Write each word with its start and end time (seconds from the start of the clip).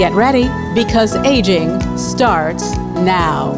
Get 0.00 0.14
ready 0.14 0.48
because 0.74 1.14
aging 1.26 1.78
starts 1.98 2.74
now. 3.04 3.52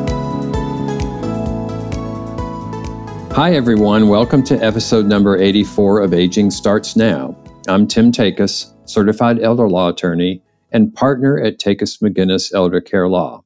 Hi, 3.31 3.55
everyone. 3.55 4.09
Welcome 4.09 4.43
to 4.47 4.57
episode 4.57 5.07
number 5.07 5.37
84 5.37 6.01
of 6.01 6.13
Aging 6.13 6.51
Starts 6.51 6.97
Now. 6.97 7.37
I'm 7.69 7.87
Tim 7.87 8.11
Takacs, 8.11 8.75
certified 8.91 9.39
elder 9.39 9.69
law 9.69 9.91
attorney 9.91 10.43
and 10.73 10.93
partner 10.93 11.39
at 11.39 11.61
Takacs 11.61 12.03
McGinnis 12.03 12.53
Elder 12.53 12.81
Care 12.81 13.07
Law. 13.07 13.45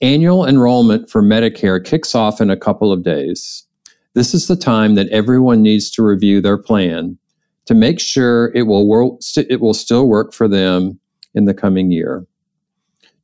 Annual 0.00 0.46
enrollment 0.46 1.10
for 1.10 1.20
Medicare 1.20 1.84
kicks 1.84 2.14
off 2.14 2.40
in 2.40 2.48
a 2.48 2.56
couple 2.56 2.92
of 2.92 3.02
days. 3.02 3.66
This 4.14 4.34
is 4.34 4.46
the 4.46 4.54
time 4.54 4.94
that 4.94 5.08
everyone 5.08 5.62
needs 5.62 5.90
to 5.90 6.04
review 6.04 6.40
their 6.40 6.58
plan 6.58 7.18
to 7.66 7.74
make 7.74 7.98
sure 7.98 8.52
it 8.54 8.68
will, 8.68 8.86
work, 8.86 9.18
it 9.36 9.60
will 9.60 9.74
still 9.74 10.06
work 10.06 10.32
for 10.32 10.46
them 10.46 11.00
in 11.34 11.44
the 11.44 11.54
coming 11.54 11.90
year. 11.90 12.26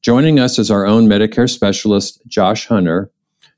Joining 0.03 0.39
us 0.39 0.59
is 0.59 0.71
our 0.71 0.87
own 0.87 1.09
Medicare 1.09 1.49
specialist, 1.49 2.21
Josh 2.27 2.67
Hunter, 2.67 3.11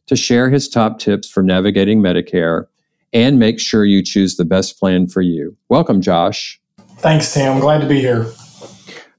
to 0.06 0.16
share 0.16 0.50
his 0.50 0.68
top 0.68 0.98
tips 0.98 1.28
for 1.28 1.42
navigating 1.42 2.00
Medicare 2.00 2.66
and 3.12 3.38
make 3.38 3.58
sure 3.58 3.84
you 3.84 4.02
choose 4.02 4.36
the 4.36 4.44
best 4.44 4.78
plan 4.78 5.06
for 5.08 5.22
you. 5.22 5.56
Welcome, 5.68 6.00
Josh. 6.00 6.60
Thanks, 6.98 7.32
Tim. 7.34 7.60
Glad 7.60 7.80
to 7.80 7.86
be 7.86 8.00
here. 8.00 8.26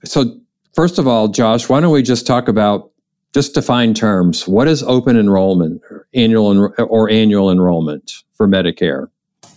So, 0.03 0.39
first 0.73 0.97
of 0.97 1.07
all, 1.07 1.27
Josh, 1.27 1.67
why 1.67 1.81
don't 1.81 1.91
we 1.91 2.01
just 2.01 2.25
talk 2.25 2.47
about 2.47 2.91
just 3.33 3.53
define 3.53 3.93
terms? 3.93 4.47
What 4.47 4.67
is 4.67 4.81
open 4.83 5.17
enrollment, 5.17 5.81
or 5.89 6.07
annual 6.13 6.73
or 6.79 7.09
annual 7.09 7.51
enrollment 7.51 8.23
for 8.33 8.47
Medicare? 8.47 9.09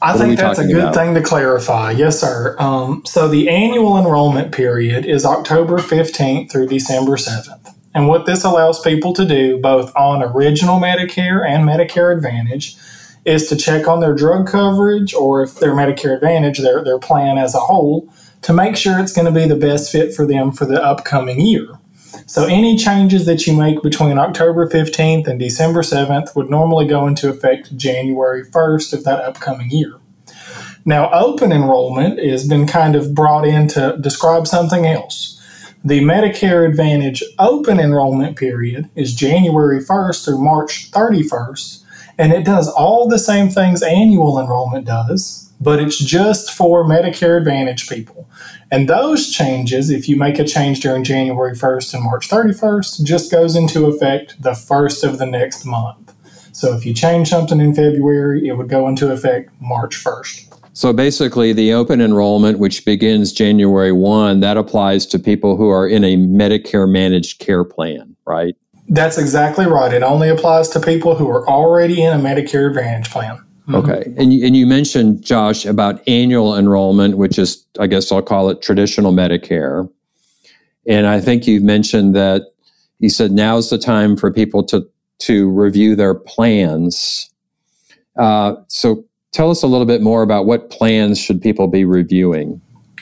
I 0.03 0.17
think 0.17 0.39
that's 0.39 0.59
a 0.59 0.67
good 0.67 0.77
about? 0.77 0.95
thing 0.95 1.15
to 1.15 1.23
clarify. 1.23 1.91
Yes, 1.91 2.21
sir. 2.21 2.57
Um, 2.59 3.03
so 3.05 3.29
the 3.29 3.49
annual 3.49 3.99
enrollment 3.99 4.53
period 4.53 5.05
is 5.05 5.27
October 5.27 5.79
15th 5.79 6.51
through 6.51 6.69
December 6.69 7.13
7th. 7.13 7.75
And 7.95 8.09
what 8.09 8.25
this 8.25 8.45
allows 8.45 8.81
people 8.81 9.13
to 9.15 9.27
do, 9.27 9.59
both 9.59 9.95
on 9.97 10.23
original 10.23 10.79
Medicare 10.79 11.47
and 11.47 11.69
Medicare 11.69 12.15
Advantage, 12.15 12.77
is 13.25 13.49
to 13.49 13.57
check 13.57 13.89
on 13.89 14.01
their 14.01 14.15
drug 14.15 14.47
coverage 14.47 15.13
or 15.13 15.43
if 15.43 15.57
their 15.57 15.75
Medicare 15.75 16.15
Advantage, 16.15 16.61
their, 16.61 16.83
their 16.83 16.99
plan 16.99 17.37
as 17.37 17.55
a 17.55 17.61
whole, 17.61 18.09
to 18.43 18.53
make 18.53 18.77
sure 18.77 18.99
it's 18.99 19.13
going 19.13 19.27
to 19.27 19.39
be 19.39 19.47
the 19.47 19.57
best 19.57 19.93
fit 19.93 20.15
for 20.15 20.27
them 20.27 20.53
for 20.53 20.65
the 20.65 20.83
upcoming 20.83 21.41
year. 21.41 21.80
So, 22.27 22.47
any 22.47 22.77
changes 22.77 23.27
that 23.27 23.47
you 23.47 23.57
make 23.57 23.83
between 23.83 24.19
October 24.19 24.69
15th 24.69 25.27
and 25.27 25.39
December 25.39 25.83
7th 25.83 26.35
would 26.35 26.51
normally 26.51 26.87
go 26.87 27.07
into 27.07 27.29
effect 27.29 27.77
January 27.77 28.45
1st 28.45 28.93
of 28.93 29.05
that 29.05 29.21
upcoming 29.21 29.71
year. 29.71 29.95
Now, 30.85 31.11
open 31.13 31.53
enrollment 31.53 32.19
has 32.19 32.49
been 32.49 32.67
kind 32.67 32.97
of 32.97 33.15
brought 33.15 33.47
in 33.47 33.69
to 33.69 33.97
describe 34.01 34.47
something 34.47 34.87
else. 34.87 35.37
The 35.85 36.01
Medicare 36.01 36.69
Advantage 36.69 37.23
open 37.39 37.79
enrollment 37.79 38.37
period 38.37 38.89
is 38.95 39.15
January 39.15 39.81
1st 39.81 40.25
through 40.25 40.43
March 40.43 40.91
31st, 40.91 41.85
and 42.19 42.33
it 42.33 42.45
does 42.45 42.69
all 42.69 43.09
the 43.09 43.19
same 43.19 43.49
things 43.49 43.83
annual 43.83 44.39
enrollment 44.39 44.87
does, 44.87 45.50
but 45.61 45.79
it's 45.79 45.99
just 45.99 46.51
for 46.53 46.85
Medicare 46.85 47.37
Advantage 47.37 47.89
people. 47.89 48.29
And 48.71 48.89
those 48.89 49.31
changes, 49.31 49.91
if 49.91 50.09
you 50.09 50.17
make 50.17 50.39
a 50.39 50.45
change 50.45 50.81
during 50.81 51.05
January 51.05 51.55
1st 51.55 51.95
and 51.95 52.05
March 52.05 52.29
31st, 52.29 53.05
just 53.05 53.31
goes 53.31 53.55
into 53.55 53.87
effect 53.87 54.43
the 54.43 54.55
first 54.55 55.05
of 55.05 55.19
the 55.19 55.27
next 55.27 55.65
month. 55.65 56.15
So 56.53 56.75
if 56.75 56.87
you 56.87 56.95
change 56.95 57.29
something 57.29 57.61
in 57.61 57.75
February, 57.75 58.49
it 58.49 58.55
would 58.55 58.69
go 58.69 58.89
into 58.89 59.13
effect 59.13 59.51
March 59.61 59.97
1st. 59.97 60.47
So 60.73 60.93
basically, 60.93 61.53
the 61.53 61.75
open 61.75 62.01
enrollment, 62.01 62.59
which 62.59 62.85
begins 62.85 63.33
January 63.33 63.93
1, 63.93 64.41
that 64.41 64.57
applies 64.57 65.05
to 65.07 65.19
people 65.19 65.57
who 65.57 65.69
are 65.69 65.87
in 65.87 66.05
a 66.05 66.17
Medicare 66.17 66.91
managed 66.91 67.39
care 67.39 67.65
plan, 67.65 68.17
right? 68.25 68.57
That's 68.89 69.19
exactly 69.19 69.67
right. 69.67 69.93
It 69.93 70.03
only 70.03 70.29
applies 70.29 70.69
to 70.71 70.81
people 70.81 71.17
who 71.17 71.29
are 71.29 71.49
already 71.49 72.03
in 72.03 72.13
a 72.13 72.23
Medicare 72.23 72.69
Advantage 72.69 73.11
plan. 73.11 73.45
Mm-hmm. 73.71 73.91
Okay. 73.91 74.13
And 74.17 74.33
you, 74.33 74.45
and 74.45 74.57
you 74.57 74.67
mentioned, 74.67 75.23
Josh, 75.23 75.65
about 75.65 76.07
annual 76.09 76.57
enrollment, 76.57 77.17
which 77.17 77.39
is, 77.39 77.65
I 77.79 77.87
guess 77.87 78.11
I'll 78.11 78.23
call 78.23 78.51
it 78.51 78.63
traditional 78.63 79.13
Medicare. 79.13 79.89
And 80.87 81.07
I 81.07 81.21
think 81.21 81.47
you 81.47 81.61
mentioned 81.61 82.17
that 82.17 82.43
you 82.99 83.09
said 83.09 83.31
now's 83.31 83.71
the 83.71 83.79
time 83.79 84.17
for 84.17 84.33
people 84.33 84.65
to, 84.65 84.89
to 85.21 85.49
review 85.51 85.95
their 85.95 86.15
plans. 86.15 87.31
Uh, 88.17 88.57
so 88.69 89.05
tell 89.33 89.51
us 89.51 89.63
a 89.63 89.67
little 89.67 89.87
bit 89.87 90.03
more 90.03 90.23
about 90.23 90.47
what 90.47 90.71
plans 90.71 91.19
should 91.19 91.41
people 91.41 91.69
be 91.69 91.85
reviewing? 91.85 92.61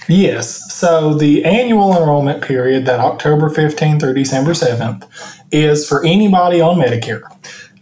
Yes. 0.09 0.73
So 0.73 1.15
the 1.15 1.45
annual 1.45 1.97
enrollment 1.97 2.43
period, 2.43 2.87
that 2.87 3.01
October 3.01 3.51
15th 3.51 4.01
through 4.01 4.15
December 4.15 4.53
7th, 4.53 5.07
is 5.51 5.89
for 5.89 6.05
anybody 6.05 6.61
on 6.61 6.79
Medicare. 6.79 7.23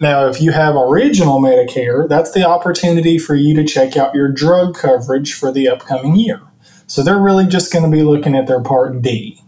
Now, 0.01 0.27
if 0.29 0.41
you 0.41 0.53
have 0.53 0.77
original 0.77 1.41
Medicare, 1.41 2.09
that's 2.09 2.33
the 2.33 2.47
opportunity 2.47 3.19
for 3.19 3.35
you 3.35 3.55
to 3.55 3.65
check 3.65 3.97
out 3.97 4.15
your 4.15 4.31
drug 4.31 4.75
coverage 4.75 5.33
for 5.35 5.51
the 5.51 5.69
upcoming 5.69 6.17
year. 6.17 6.41
So 6.87 7.03
they're 7.03 7.19
really 7.19 7.47
just 7.47 7.73
going 7.73 7.85
to 7.85 7.95
be 7.95 8.03
looking 8.03 8.37
at 8.37 8.47
their 8.47 8.61
Part 8.61 9.03
D. 9.03 9.41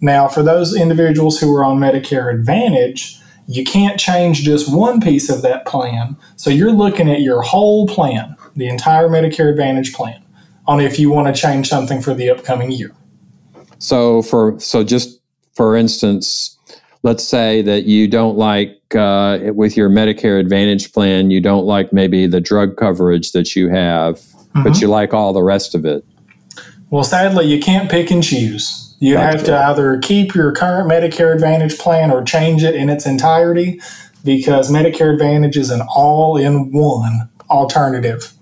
Now, 0.00 0.28
for 0.28 0.42
those 0.42 0.76
individuals 0.76 1.40
who 1.40 1.54
are 1.54 1.64
on 1.64 1.78
Medicare 1.78 2.32
Advantage, 2.32 3.18
you 3.46 3.64
can't 3.64 3.98
change 3.98 4.42
just 4.42 4.72
one 4.72 5.00
piece 5.00 5.28
of 5.28 5.42
that 5.42 5.66
plan. 5.66 6.16
So 6.36 6.50
you're 6.50 6.72
looking 6.72 7.10
at 7.10 7.20
your 7.20 7.42
whole 7.42 7.86
plan, 7.86 8.36
the 8.54 8.68
entire 8.68 9.08
Medicare 9.08 9.50
Advantage 9.50 9.92
plan, 9.92 10.22
on 10.66 10.80
if 10.80 10.98
you 10.98 11.10
want 11.10 11.34
to 11.34 11.40
change 11.40 11.68
something 11.68 12.00
for 12.00 12.14
the 12.14 12.30
upcoming 12.30 12.70
year. 12.70 12.94
So 13.78 14.22
for 14.22 14.58
so 14.60 14.84
just 14.84 15.20
for 15.54 15.76
instance, 15.76 16.58
let's 17.02 17.24
say 17.24 17.62
that 17.62 17.84
you 17.84 18.08
don't 18.08 18.36
like 18.36 18.80
uh, 18.94 19.38
with 19.54 19.76
your 19.76 19.90
Medicare 19.90 20.38
Advantage 20.38 20.92
plan, 20.92 21.30
you 21.30 21.40
don't 21.40 21.66
like 21.66 21.92
maybe 21.92 22.26
the 22.26 22.40
drug 22.40 22.76
coverage 22.76 23.32
that 23.32 23.56
you 23.56 23.68
have, 23.68 24.16
mm-hmm. 24.16 24.62
but 24.62 24.80
you 24.80 24.88
like 24.88 25.12
all 25.12 25.32
the 25.32 25.42
rest 25.42 25.74
of 25.74 25.84
it. 25.84 26.04
Well, 26.90 27.04
sadly, 27.04 27.46
you 27.46 27.58
can't 27.58 27.90
pick 27.90 28.10
and 28.10 28.22
choose. 28.22 28.94
You 29.00 29.16
have 29.16 29.42
to 29.44 29.58
either 29.58 29.98
keep 29.98 30.32
your 30.32 30.52
current 30.52 30.88
Medicare 30.88 31.34
Advantage 31.34 31.76
plan 31.76 32.12
or 32.12 32.22
change 32.22 32.62
it 32.62 32.76
in 32.76 32.88
its 32.88 33.04
entirety 33.04 33.80
because 34.24 34.70
Medicare 34.70 35.12
Advantage 35.12 35.56
is 35.56 35.70
an 35.70 35.82
all 35.88 36.36
in 36.36 36.70
one 36.70 37.28
alternative. 37.50 38.32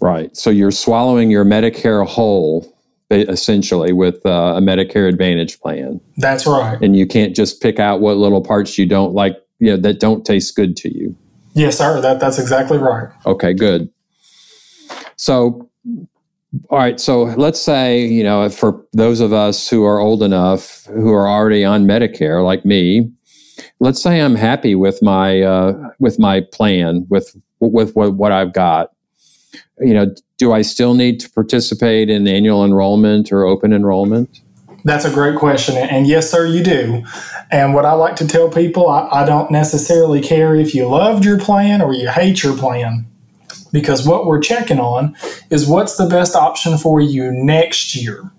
Right. 0.00 0.36
So 0.36 0.50
you're 0.50 0.70
swallowing 0.70 1.30
your 1.30 1.44
Medicare 1.44 2.06
whole 2.06 2.73
essentially 3.22 3.92
with 3.92 4.24
uh, 4.26 4.54
a 4.56 4.60
Medicare 4.60 5.08
Advantage 5.08 5.60
plan. 5.60 6.00
That's 6.16 6.46
right. 6.46 6.80
And 6.82 6.96
you 6.96 7.06
can't 7.06 7.34
just 7.34 7.62
pick 7.62 7.78
out 7.78 8.00
what 8.00 8.16
little 8.16 8.42
parts 8.42 8.78
you 8.78 8.86
don't 8.86 9.14
like, 9.14 9.36
you 9.58 9.70
know, 9.70 9.76
that 9.78 10.00
don't 10.00 10.24
taste 10.24 10.54
good 10.56 10.76
to 10.78 10.94
you. 10.94 11.16
Yes, 11.54 11.78
sir. 11.78 12.00
That 12.00 12.20
that's 12.20 12.38
exactly 12.38 12.78
right. 12.78 13.08
Okay, 13.26 13.52
good. 13.52 13.90
So 15.16 15.70
all 16.70 16.78
right, 16.78 17.00
so 17.00 17.24
let's 17.24 17.60
say, 17.60 18.04
you 18.06 18.22
know, 18.22 18.48
for 18.48 18.84
those 18.92 19.20
of 19.20 19.32
us 19.32 19.68
who 19.68 19.84
are 19.84 19.98
old 19.98 20.22
enough 20.22 20.84
who 20.86 21.12
are 21.12 21.28
already 21.28 21.64
on 21.64 21.84
Medicare 21.84 22.44
like 22.44 22.64
me, 22.64 23.10
let's 23.80 24.00
say 24.00 24.20
I'm 24.20 24.36
happy 24.36 24.74
with 24.74 25.02
my 25.02 25.42
uh, 25.42 25.90
with 25.98 26.18
my 26.18 26.42
plan 26.52 27.06
with 27.08 27.36
with 27.60 27.94
what, 27.94 28.14
what 28.14 28.32
I've 28.32 28.52
got. 28.52 28.92
You 29.80 29.94
know, 29.94 30.14
do 30.38 30.52
I 30.52 30.62
still 30.62 30.94
need 30.94 31.20
to 31.20 31.30
participate 31.30 32.10
in 32.10 32.26
annual 32.26 32.64
enrollment 32.64 33.32
or 33.32 33.44
open 33.44 33.72
enrollment? 33.72 34.40
That's 34.84 35.06
a 35.06 35.10
great 35.10 35.38
question. 35.38 35.76
And 35.76 36.06
yes, 36.06 36.30
sir, 36.30 36.46
you 36.46 36.62
do. 36.62 37.04
And 37.50 37.74
what 37.74 37.86
I 37.86 37.92
like 37.92 38.16
to 38.16 38.26
tell 38.26 38.50
people, 38.50 38.88
I, 38.88 39.08
I, 39.10 39.24
don't 39.24 39.50
necessarily 39.50 40.20
care 40.20 40.54
if 40.54 40.74
you 40.74 40.86
loved 40.86 41.24
your 41.24 41.38
plan 41.38 41.80
or 41.80 41.94
you 41.94 42.08
hate 42.10 42.42
your 42.42 42.56
plan, 42.56 43.06
because 43.72 44.06
what 44.06 44.26
we're 44.26 44.40
checking 44.40 44.78
on 44.78 45.16
is 45.48 45.66
what's 45.66 45.96
the 45.96 46.06
best 46.06 46.36
option 46.36 46.76
for 46.76 47.00
you 47.00 47.32
next 47.32 47.96
year. 47.96 48.30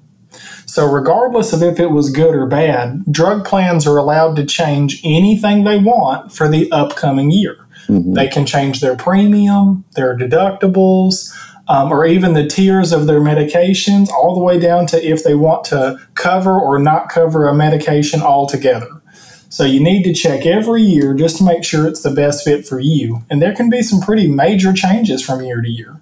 So, 0.76 0.86
regardless 0.92 1.54
of 1.54 1.64
if 1.64 1.80
it 1.80 1.92
was 1.92 2.10
good 2.10 2.36
or 2.36 2.46
bad, 2.46 3.06
drug 3.10 3.46
plans 3.46 3.88
are 3.88 3.96
allowed 3.96 4.36
to 4.36 4.46
change 4.46 5.00
anything 5.06 5.64
they 5.64 5.78
want 5.78 6.34
for 6.34 6.50
the 6.50 6.70
upcoming 6.70 7.32
year. 7.32 7.66
Mm-hmm. 7.88 8.12
They 8.12 8.28
can 8.28 8.46
change 8.46 8.82
their 8.82 8.98
premium, 8.98 9.86
their 9.96 10.18
deductibles, 10.18 11.34
um, 11.70 11.94
or 11.94 12.06
even 12.06 12.34
the 12.34 12.46
tiers 12.46 12.92
of 12.92 13.08
their 13.08 13.22
medications, 13.22 14.10
all 14.10 14.36
the 14.36 14.44
way 14.44 14.60
down 14.60 14.86
to 14.88 15.02
if 15.02 15.24
they 15.24 15.34
want 15.34 15.64
to 15.68 15.98
cover 16.16 16.60
or 16.60 16.78
not 16.78 17.08
cover 17.08 17.48
a 17.48 17.54
medication 17.54 18.22
altogether. 18.22 19.02
So 19.48 19.64
you 19.64 19.80
need 19.80 20.04
to 20.04 20.14
check 20.14 20.46
every 20.46 20.82
year 20.82 21.14
just 21.14 21.38
to 21.38 21.46
make 21.46 21.64
sure 21.64 21.88
it's 21.88 22.04
the 22.04 22.12
best 22.12 22.44
fit 22.44 22.68
for 22.68 22.82
you. 22.82 23.24
And 23.30 23.42
there 23.42 23.56
can 23.56 23.70
be 23.70 23.82
some 23.82 24.02
pretty 24.02 24.28
major 24.28 24.74
changes 24.74 25.24
from 25.26 25.42
year 25.42 25.62
to 25.62 25.70
year. 25.70 26.02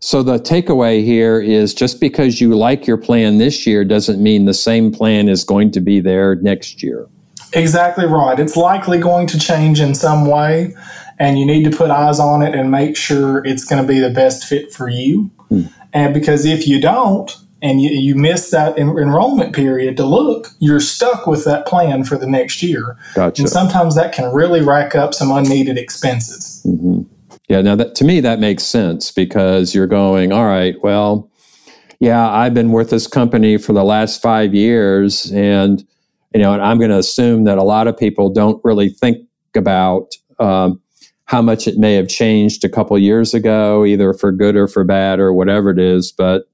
So 0.00 0.22
the 0.22 0.38
takeaway 0.38 1.04
here 1.04 1.40
is 1.40 1.74
just 1.74 2.00
because 2.00 2.40
you 2.40 2.56
like 2.56 2.86
your 2.86 2.96
plan 2.96 3.38
this 3.38 3.66
year 3.66 3.84
doesn't 3.84 4.22
mean 4.22 4.46
the 4.46 4.54
same 4.54 4.92
plan 4.92 5.28
is 5.28 5.44
going 5.44 5.70
to 5.72 5.80
be 5.80 6.00
there 6.00 6.36
next 6.36 6.82
year. 6.82 7.06
Exactly 7.52 8.06
right. 8.06 8.38
It's 8.38 8.56
likely 8.56 8.98
going 8.98 9.26
to 9.28 9.38
change 9.38 9.80
in 9.80 9.94
some 9.94 10.26
way, 10.26 10.74
and 11.18 11.38
you 11.38 11.44
need 11.44 11.64
to 11.64 11.76
put 11.76 11.90
eyes 11.90 12.18
on 12.18 12.42
it 12.42 12.54
and 12.54 12.70
make 12.70 12.96
sure 12.96 13.44
it's 13.44 13.64
going 13.64 13.82
to 13.82 13.86
be 13.86 13.98
the 13.98 14.10
best 14.10 14.44
fit 14.44 14.72
for 14.72 14.88
you. 14.88 15.30
Hmm. 15.48 15.62
And 15.92 16.14
because 16.14 16.44
if 16.44 16.66
you 16.66 16.80
don't, 16.80 17.36
and 17.62 17.82
you, 17.82 17.90
you 17.90 18.14
miss 18.14 18.50
that 18.50 18.78
en- 18.78 18.96
enrollment 18.96 19.54
period 19.54 19.96
to 19.98 20.04
look, 20.04 20.48
you're 20.60 20.80
stuck 20.80 21.26
with 21.26 21.44
that 21.44 21.66
plan 21.66 22.04
for 22.04 22.16
the 22.16 22.26
next 22.26 22.62
year. 22.62 22.96
Gotcha. 23.14 23.42
And 23.42 23.50
sometimes 23.50 23.96
that 23.96 24.14
can 24.14 24.32
really 24.32 24.62
rack 24.62 24.94
up 24.94 25.12
some 25.12 25.30
unneeded 25.30 25.76
expenses. 25.76 26.62
Mm-hmm. 26.66 27.02
Yeah, 27.50 27.62
now 27.62 27.74
that 27.74 27.96
to 27.96 28.04
me 28.04 28.20
that 28.20 28.38
makes 28.38 28.62
sense 28.62 29.10
because 29.10 29.74
you're 29.74 29.88
going, 29.88 30.30
all 30.32 30.46
right, 30.46 30.76
well, 30.84 31.28
yeah, 31.98 32.30
I've 32.30 32.54
been 32.54 32.70
with 32.70 32.90
this 32.90 33.08
company 33.08 33.56
for 33.56 33.72
the 33.72 33.82
last 33.82 34.22
five 34.22 34.54
years, 34.54 35.32
and 35.32 35.84
you 36.32 36.40
know, 36.40 36.52
and 36.52 36.62
I'm 36.62 36.78
going 36.78 36.92
to 36.92 36.98
assume 36.98 37.42
that 37.44 37.58
a 37.58 37.64
lot 37.64 37.88
of 37.88 37.98
people 37.98 38.30
don't 38.30 38.60
really 38.62 38.88
think 38.88 39.26
about 39.56 40.12
um, 40.38 40.80
how 41.24 41.42
much 41.42 41.66
it 41.66 41.76
may 41.76 41.94
have 41.94 42.06
changed 42.06 42.64
a 42.64 42.68
couple 42.68 42.96
years 43.00 43.34
ago, 43.34 43.84
either 43.84 44.12
for 44.12 44.30
good 44.30 44.54
or 44.54 44.68
for 44.68 44.84
bad 44.84 45.18
or 45.18 45.32
whatever 45.32 45.70
it 45.70 45.80
is. 45.80 46.12
But 46.12 46.44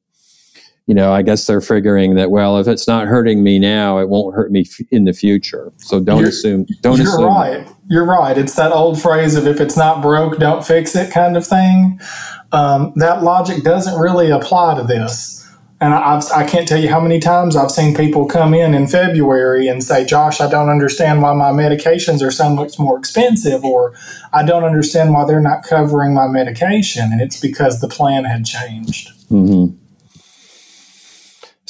you 0.86 0.94
know, 0.94 1.12
I 1.12 1.22
guess 1.22 1.46
they're 1.46 1.60
figuring 1.60 2.14
that 2.14 2.30
well, 2.30 2.58
if 2.58 2.68
it's 2.68 2.86
not 2.86 3.08
hurting 3.08 3.42
me 3.42 3.58
now, 3.58 3.98
it 3.98 4.08
won't 4.08 4.34
hurt 4.34 4.52
me 4.52 4.60
f- 4.60 4.86
in 4.90 5.04
the 5.04 5.12
future. 5.12 5.72
So 5.78 5.98
don't 5.98 6.20
you're, 6.20 6.28
assume. 6.28 6.66
Don't 6.80 6.98
you're 6.98 7.08
assume. 7.08 7.20
You're 7.20 7.28
right. 7.28 7.68
You're 7.88 8.04
right. 8.04 8.38
It's 8.38 8.54
that 8.54 8.70
old 8.70 9.00
phrase 9.00 9.34
of 9.34 9.46
if 9.46 9.60
it's 9.60 9.76
not 9.76 10.00
broke, 10.00 10.38
don't 10.38 10.64
fix 10.64 10.94
it 10.94 11.12
kind 11.12 11.36
of 11.36 11.46
thing. 11.46 12.00
Um, 12.52 12.92
that 12.96 13.24
logic 13.24 13.64
doesn't 13.64 13.98
really 14.00 14.30
apply 14.30 14.76
to 14.76 14.84
this. 14.84 15.34
And 15.80 15.92
I, 15.92 16.16
I've, 16.16 16.24
I 16.32 16.46
can't 16.46 16.66
tell 16.66 16.80
you 16.80 16.88
how 16.88 17.00
many 17.00 17.18
times 17.18 17.56
I've 17.56 17.70
seen 17.70 17.94
people 17.94 18.26
come 18.26 18.54
in 18.54 18.72
in 18.72 18.86
February 18.86 19.68
and 19.68 19.82
say, 19.82 20.06
Josh, 20.06 20.40
I 20.40 20.48
don't 20.48 20.70
understand 20.70 21.20
why 21.20 21.34
my 21.34 21.50
medications 21.50 22.22
are 22.22 22.30
so 22.30 22.48
much 22.48 22.78
more 22.78 22.96
expensive, 22.96 23.64
or 23.64 23.92
I 24.32 24.44
don't 24.44 24.64
understand 24.64 25.12
why 25.12 25.26
they're 25.26 25.40
not 25.40 25.64
covering 25.64 26.14
my 26.14 26.28
medication. 26.28 27.10
And 27.12 27.20
it's 27.20 27.40
because 27.40 27.80
the 27.80 27.88
plan 27.88 28.24
had 28.24 28.46
changed. 28.46 29.10
Mm-hmm. 29.30 29.76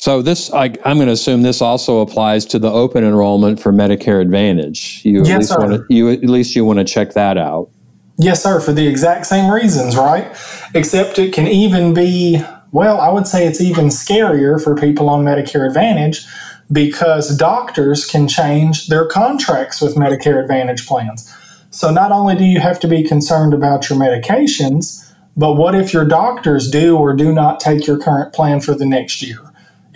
So 0.07 0.23
this, 0.23 0.53
I, 0.53 0.67
am 0.85 0.99
going 0.99 1.09
to 1.09 1.15
assume 1.15 1.43
this 1.43 1.61
also 1.61 1.99
applies 1.99 2.45
to 2.45 2.61
the 2.61 2.71
open 2.71 3.03
enrollment 3.03 3.59
for 3.59 3.73
Medicare 3.73 4.21
Advantage. 4.23 5.01
You 5.05 5.25
yes, 5.25 5.31
at 5.31 5.39
least 5.39 5.51
sir. 5.51 5.59
Want 5.59 5.73
to, 5.73 5.85
you 5.93 6.11
at 6.11 6.23
least 6.23 6.55
you 6.55 6.65
want 6.65 6.79
to 6.79 6.85
check 6.85 7.15
that 7.15 7.37
out. 7.37 7.71
Yes, 8.17 8.41
sir. 8.41 8.61
For 8.61 8.73
the 8.73 8.87
exact 8.87 9.27
same 9.27 9.51
reasons, 9.51 9.97
right? 9.97 10.29
Except 10.77 11.19
it 11.19 11.33
can 11.33 11.49
even 11.49 11.93
be 11.93 12.41
well. 12.71 13.01
I 13.01 13.09
would 13.09 13.27
say 13.27 13.49
it's 13.49 13.61
even 13.61 13.87
scarier 13.87 14.63
for 14.63 14.77
people 14.77 15.09
on 15.09 15.25
Medicare 15.25 15.67
Advantage 15.67 16.25
because 16.71 17.37
doctors 17.37 18.07
can 18.07 18.29
change 18.29 18.87
their 18.87 19.07
contracts 19.07 19.81
with 19.81 19.97
Medicare 19.97 20.41
Advantage 20.41 20.87
plans. 20.87 21.37
So 21.71 21.91
not 21.91 22.13
only 22.13 22.37
do 22.37 22.45
you 22.45 22.61
have 22.61 22.79
to 22.79 22.87
be 22.87 23.03
concerned 23.03 23.53
about 23.53 23.91
your 23.91 23.99
medications, 23.99 25.13
but 25.37 25.55
what 25.55 25.75
if 25.75 25.93
your 25.93 26.05
doctors 26.05 26.71
do 26.71 26.97
or 26.97 27.13
do 27.13 27.33
not 27.33 27.59
take 27.59 27.89
your 27.89 27.99
current 27.99 28.33
plan 28.33 28.61
for 28.61 28.73
the 28.73 28.87
next 28.87 29.21
year? 29.21 29.46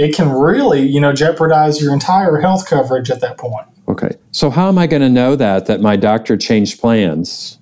It 0.00 0.14
can 0.14 0.30
really, 0.30 0.80
you 0.80 0.98
know, 0.98 1.12
jeopardize 1.12 1.82
your 1.82 1.92
entire 1.92 2.38
health 2.38 2.66
coverage 2.66 3.10
at 3.10 3.20
that 3.20 3.36
point. 3.36 3.66
Okay. 3.86 4.16
So 4.32 4.48
how 4.48 4.66
am 4.68 4.78
I 4.78 4.86
going 4.86 5.02
to 5.02 5.10
know 5.10 5.36
that 5.36 5.66
that 5.66 5.82
my 5.82 5.96
doctor 5.96 6.38
changed 6.38 6.80
plans? 6.80 7.58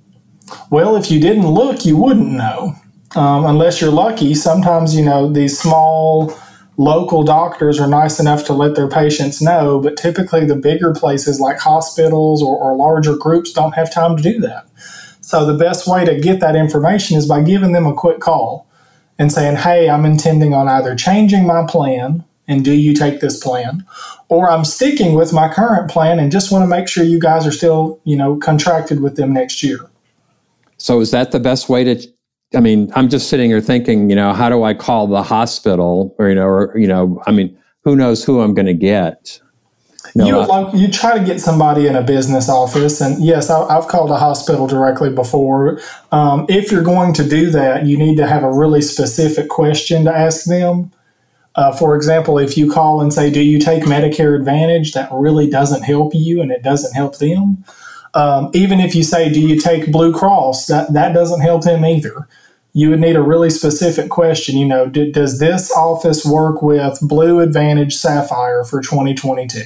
Well, 0.71 0.95
if 0.95 1.11
you 1.11 1.19
didn't 1.21 1.49
look, 1.49 1.85
you 1.85 1.97
wouldn't 1.97 2.31
know. 2.31 2.77
Um, 3.17 3.45
unless 3.45 3.81
you're 3.81 3.91
lucky, 3.91 4.37
sometimes 4.37 4.95
you 4.95 5.05
know 5.05 5.29
these 5.33 5.59
small 5.59 6.33
local 6.77 7.25
doctors 7.25 7.81
are 7.81 7.89
nice 7.89 8.21
enough 8.21 8.45
to 8.45 8.53
let 8.53 8.77
their 8.77 8.89
patients 8.89 9.43
know, 9.43 9.81
but 9.81 9.97
typically 9.97 10.45
the 10.45 10.55
bigger 10.55 10.95
places 10.95 11.41
like 11.41 11.59
hospitals 11.59 12.41
or, 12.41 12.57
or 12.57 12.77
larger 12.77 13.17
groups 13.17 13.53
don't 13.53 13.75
have 13.75 13.93
time 13.93 14.17
to 14.17 14.23
do 14.23 14.39
that. 14.39 14.65
So 15.21 15.45
the 15.45 15.59
best 15.59 15.89
way 15.89 16.05
to 16.05 16.21
get 16.21 16.39
that 16.39 16.55
information 16.55 17.19
is 17.19 17.27
by 17.27 17.43
giving 17.43 17.73
them 17.73 17.85
a 17.85 17.95
quick 17.95 18.21
call 18.21 18.69
and 19.19 19.33
saying, 19.33 19.57
"Hey, 19.57 19.91
I'm 19.91 20.05
intending 20.05 20.55
on 20.55 20.69
either 20.69 20.95
changing 20.95 21.45
my 21.45 21.67
plan 21.67 22.25
and 22.49 22.65
do 22.65 22.73
you 22.73 22.95
take 22.95 23.21
this 23.21 23.39
plan? 23.39 23.85
Or 24.29 24.51
I'm 24.51 24.65
sticking 24.65 25.15
with 25.15 25.33
my 25.33 25.53
current 25.53 25.91
plan 25.91 26.19
and 26.19 26.33
just 26.33 26.51
want 26.51 26.63
to 26.63 26.67
make 26.67 26.89
sure 26.89 27.05
you 27.05 27.21
guys 27.21 27.47
are 27.47 27.53
still, 27.53 28.01
you 28.05 28.17
know, 28.17 28.37
contracted 28.37 29.01
with 29.01 29.17
them 29.17 29.33
next 29.33 29.63
year. 29.63 29.89
So 30.79 31.01
is 31.01 31.11
that 31.11 31.31
the 31.31 31.41
best 31.41 31.69
way 31.69 31.85
to 31.85 32.09
I 32.55 32.61
mean, 32.61 32.91
I'm 32.95 33.11
just 33.11 33.29
sitting 33.29 33.51
here 33.51 33.61
thinking, 33.61 34.09
you 34.09 34.17
know, 34.17 34.33
how 34.33 34.49
do 34.49 34.63
I 34.63 34.73
call 34.73 35.07
the 35.07 35.23
hospital 35.23 36.15
or 36.19 36.29
you 36.29 36.35
know, 36.35 36.47
or 36.47 36.79
you 36.79 36.87
know, 36.87 37.23
I 37.27 37.31
mean, 37.31 37.57
who 37.85 37.95
knows 37.95 38.25
who 38.25 38.41
I'm 38.41 38.55
going 38.55 38.67
to 38.67 38.75
get? 38.75 39.41
You, 40.15 40.23
know, 40.23 40.41
you 40.43 40.47
like 40.47 40.75
you 40.75 40.89
try 40.89 41.19
to 41.19 41.25
get 41.25 41.41
somebody 41.41 41.87
in 41.87 41.95
a 41.95 42.03
business 42.03 42.49
office, 42.49 43.01
and 43.03 43.23
yes, 43.23 43.51
I, 43.51 43.71
have 43.75 43.89
called 43.89 44.11
a 44.11 44.17
hospital 44.17 44.67
directly 44.67 45.11
before. 45.11 45.81
Um, 46.11 46.47
if 46.49 46.73
you're 46.73 46.83
going 46.83 47.13
to 47.15 47.29
do 47.29 47.51
that, 47.51 47.85
you 47.85 47.99
need 47.99 48.17
to 48.17 48.27
have 48.27 48.43
a 48.43 48.51
really 48.51 48.81
specific 48.81 49.49
question 49.49 50.05
to 50.05 50.15
ask 50.15 50.47
them. 50.47 50.91
Uh, 51.59 51.73
for 51.73 51.97
example, 51.97 52.39
if 52.39 52.57
you 52.57 52.71
call 52.71 53.01
and 53.01 53.13
say, 53.13 53.33
Do 53.33 53.43
you 53.43 53.59
take 53.59 53.83
Medicare 53.83 54.37
Advantage? 54.37 54.93
That 54.93 55.09
really 55.13 55.51
doesn't 55.51 55.83
help 55.83 56.13
you 56.15 56.41
and 56.41 56.53
it 56.53 56.63
doesn't 56.63 56.95
help 56.95 57.19
them. 57.19 57.65
Um, 58.15 58.51
even 58.55 58.79
if 58.79 58.95
you 58.95 59.03
say, 59.03 59.29
Do 59.29 59.41
you 59.41 59.59
take 59.59 59.91
Blue 59.91 60.13
Cross? 60.15 60.67
That, 60.67 60.93
that 60.93 61.13
doesn't 61.13 61.41
help 61.41 61.65
them 61.65 61.85
either. 61.85 62.29
You 62.75 62.91
would 62.91 63.01
need 63.01 63.17
a 63.17 63.23
really 63.23 63.51
specific 63.51 64.09
question. 64.09 64.57
You 64.57 64.67
know, 64.67 64.87
do, 64.87 65.11
does 65.11 65.41
this 65.41 65.73
office 65.73 66.25
work 66.25 66.63
with 66.63 66.97
Blue 67.03 67.41
Advantage 67.41 67.97
Sapphire 67.97 68.63
for 68.63 68.81
2022? 68.81 69.63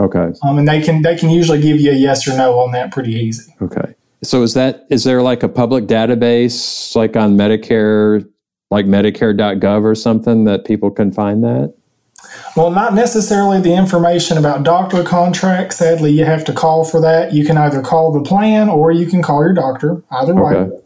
Okay. 0.00 0.32
Um, 0.42 0.56
and 0.56 0.66
they 0.66 0.80
can 0.80 1.02
they 1.02 1.16
can 1.16 1.28
usually 1.28 1.60
give 1.60 1.82
you 1.82 1.90
a 1.90 1.94
yes 1.94 2.26
or 2.26 2.34
no 2.34 2.58
on 2.60 2.72
that 2.72 2.92
pretty 2.92 3.12
easy. 3.12 3.54
Okay. 3.60 3.94
So 4.22 4.42
is 4.42 4.54
that 4.54 4.86
is 4.88 5.04
there 5.04 5.20
like 5.20 5.42
a 5.42 5.50
public 5.50 5.84
database 5.84 6.96
like 6.96 7.14
on 7.14 7.36
Medicare 7.36 8.26
like 8.70 8.86
Medicare.gov 8.86 9.82
or 9.84 9.94
something 9.94 10.44
that 10.44 10.64
people 10.64 10.90
can 10.90 11.12
find 11.12 11.42
that? 11.42 11.74
Well, 12.56 12.70
not 12.70 12.94
necessarily 12.94 13.60
the 13.60 13.74
information 13.74 14.36
about 14.36 14.64
doctor 14.64 15.02
contracts. 15.02 15.76
Sadly, 15.76 16.10
you 16.10 16.24
have 16.24 16.44
to 16.46 16.52
call 16.52 16.84
for 16.84 17.00
that. 17.00 17.32
You 17.32 17.44
can 17.44 17.56
either 17.56 17.80
call 17.80 18.12
the 18.12 18.22
plan 18.22 18.68
or 18.68 18.90
you 18.90 19.06
can 19.06 19.22
call 19.22 19.42
your 19.42 19.54
doctor. 19.54 20.02
Either 20.10 20.38
okay. 20.38 20.70
way. 20.70 20.80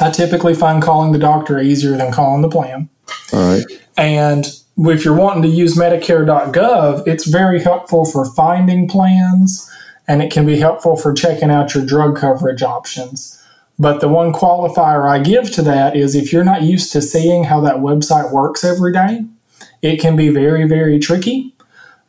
I 0.00 0.10
typically 0.10 0.54
find 0.54 0.82
calling 0.82 1.12
the 1.12 1.18
doctor 1.18 1.60
easier 1.60 1.96
than 1.96 2.12
calling 2.12 2.42
the 2.42 2.48
plan. 2.48 2.88
All 3.32 3.54
right. 3.54 3.64
And 3.96 4.46
if 4.78 5.04
you're 5.04 5.16
wanting 5.16 5.42
to 5.42 5.48
use 5.48 5.76
Medicare.gov, 5.76 7.06
it's 7.06 7.26
very 7.26 7.62
helpful 7.62 8.04
for 8.04 8.24
finding 8.24 8.88
plans 8.88 9.70
and 10.08 10.22
it 10.22 10.32
can 10.32 10.44
be 10.44 10.58
helpful 10.58 10.96
for 10.96 11.12
checking 11.12 11.50
out 11.50 11.74
your 11.74 11.84
drug 11.84 12.16
coverage 12.16 12.62
options. 12.62 13.41
But 13.82 14.00
the 14.00 14.06
one 14.06 14.32
qualifier 14.32 15.10
I 15.10 15.18
give 15.18 15.50
to 15.54 15.62
that 15.62 15.96
is 15.96 16.14
if 16.14 16.32
you're 16.32 16.44
not 16.44 16.62
used 16.62 16.92
to 16.92 17.02
seeing 17.02 17.42
how 17.42 17.60
that 17.62 17.78
website 17.78 18.30
works 18.30 18.62
every 18.62 18.92
day, 18.92 19.24
it 19.82 19.96
can 19.96 20.14
be 20.14 20.28
very, 20.28 20.68
very 20.68 21.00
tricky. 21.00 21.52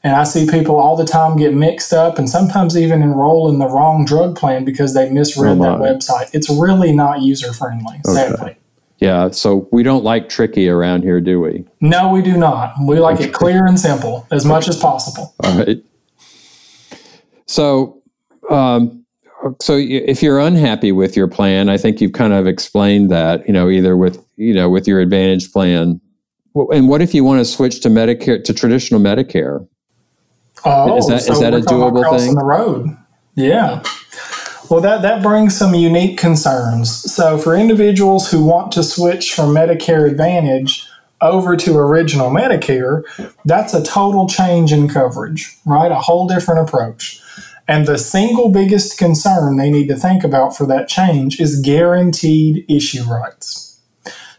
And 0.03 0.15
I 0.15 0.23
see 0.23 0.45
people 0.45 0.75
all 0.75 0.95
the 0.95 1.03
time 1.03 1.35
get 1.35 1.55
mixed 1.55 1.91
up 1.91 2.19
and 2.19 2.29
sometimes 2.29 2.77
even 2.77 3.01
enroll 3.01 3.49
in 3.49 3.57
the 3.57 3.65
wrong 3.65 4.05
drug 4.05 4.37
plan 4.37 4.65
because 4.65 4.93
they 4.93 5.09
misread 5.09 5.57
oh 5.57 5.63
that 5.63 5.79
website. 5.79 6.29
It's 6.31 6.47
really 6.47 6.93
not 6.93 7.23
user 7.23 7.53
friendly, 7.53 8.01
okay. 8.05 8.13
sadly. 8.13 8.57
Yeah, 8.99 9.31
so 9.31 9.67
we 9.71 9.81
don't 9.81 10.03
like 10.03 10.29
tricky 10.29 10.69
around 10.69 11.01
here, 11.01 11.21
do 11.21 11.41
we? 11.41 11.65
No, 11.81 12.11
we 12.11 12.21
do 12.21 12.37
not. 12.37 12.75
We 12.85 12.99
like 12.99 13.19
it 13.19 13.33
clear 13.33 13.65
and 13.65 13.79
simple 13.79 14.27
as 14.29 14.45
much 14.45 14.67
as 14.67 14.77
possible. 14.77 15.33
All 15.43 15.57
right. 15.57 15.83
So, 17.47 18.03
um, 18.51 19.02
so 19.61 19.77
if 19.77 20.23
you're 20.23 20.39
unhappy 20.39 20.91
with 20.91 21.15
your 21.15 21.27
plan, 21.27 21.69
I 21.69 21.77
think 21.77 22.01
you've 22.01 22.13
kind 22.13 22.33
of 22.33 22.47
explained 22.47 23.11
that, 23.11 23.45
you 23.47 23.53
know, 23.53 23.69
either 23.69 23.97
with, 23.97 24.23
you 24.37 24.53
know, 24.53 24.69
with 24.69 24.87
your 24.87 24.99
advantage 24.99 25.51
plan. 25.51 25.99
And 26.55 26.87
what 26.87 27.01
if 27.01 27.13
you 27.13 27.23
want 27.23 27.39
to 27.39 27.45
switch 27.45 27.81
to 27.81 27.89
Medicare, 27.89 28.43
to 28.43 28.53
traditional 28.53 28.99
Medicare? 28.99 29.67
Oh, 30.65 30.97
is 30.97 31.07
that, 31.07 31.23
so 31.23 31.33
is 31.33 31.39
that 31.39 31.53
a 31.53 31.59
doable 31.59 32.17
thing? 32.17 32.35
the 32.35 32.45
road. 32.45 32.95
Yeah. 33.35 33.83
Well, 34.69 34.79
that, 34.81 35.01
that 35.01 35.21
brings 35.21 35.57
some 35.57 35.73
unique 35.73 36.17
concerns. 36.17 36.89
So, 37.11 37.37
for 37.37 37.55
individuals 37.55 38.31
who 38.31 38.43
want 38.45 38.71
to 38.73 38.83
switch 38.83 39.33
from 39.33 39.53
Medicare 39.53 40.09
Advantage 40.09 40.87
over 41.21 41.57
to 41.57 41.77
original 41.77 42.29
Medicare, 42.29 43.03
that's 43.45 43.73
a 43.73 43.83
total 43.83 44.27
change 44.27 44.71
in 44.71 44.87
coverage, 44.87 45.57
right? 45.65 45.91
A 45.91 45.99
whole 45.99 46.27
different 46.27 46.61
approach. 46.61 47.21
And 47.67 47.87
the 47.87 47.97
single 47.97 48.49
biggest 48.49 48.97
concern 48.97 49.55
they 49.55 49.71
need 49.71 49.87
to 49.87 49.95
think 49.95 50.23
about 50.23 50.55
for 50.55 50.65
that 50.67 50.87
change 50.87 51.39
is 51.39 51.61
guaranteed 51.61 52.65
issue 52.69 53.03
rights. 53.03 53.79